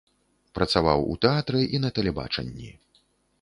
[0.59, 2.73] Працаваў у тэатры і на тэлебачанні.